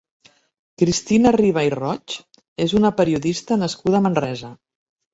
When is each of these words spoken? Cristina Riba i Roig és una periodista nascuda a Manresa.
Cristina 0.81 1.33
Riba 1.35 1.67
i 1.69 1.71
Roig 1.75 2.17
és 2.67 2.75
una 2.83 2.95
periodista 3.05 3.63
nascuda 3.67 4.05
a 4.05 4.07
Manresa. 4.11 4.55